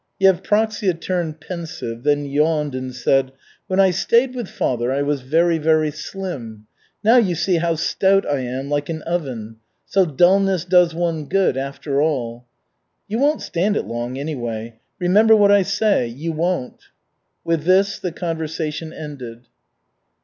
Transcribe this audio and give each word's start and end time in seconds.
Yevpraksia 0.19 0.95
turned 0.99 1.39
pensive, 1.39 2.01
then 2.01 2.25
yawned 2.25 2.73
and 2.73 2.95
said: 2.95 3.31
"When 3.67 3.79
I 3.79 3.91
stayed 3.91 4.33
with 4.33 4.47
father 4.47 4.91
I 4.91 5.03
was 5.03 5.21
very, 5.21 5.59
very 5.59 5.91
slim. 5.91 6.65
Now, 7.03 7.17
you 7.17 7.35
see 7.35 7.57
how 7.57 7.75
stout 7.75 8.27
I 8.27 8.39
am, 8.39 8.67
like 8.67 8.89
an 8.89 9.03
oven. 9.03 9.57
So 9.85 10.07
dullness 10.07 10.65
does 10.65 10.95
one 10.95 11.25
good, 11.25 11.55
after 11.55 12.01
all." 12.01 12.45
"You 13.07 13.19
won't 13.19 13.43
stand 13.43 13.77
it 13.77 13.85
long, 13.85 14.17
anyway. 14.17 14.79
Remember 14.97 15.35
what 15.35 15.51
I 15.51 15.61
say 15.61 16.07
you 16.07 16.31
won't." 16.31 16.85
With 17.43 17.65
this 17.65 17.99
the 17.99 18.11
conversation 18.11 18.91
ended. 18.91 19.45